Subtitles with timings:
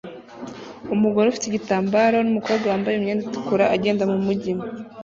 [0.95, 4.53] Umugore ufite igitambaro numukobwa wambaye imyenda itukura agenda mumujyi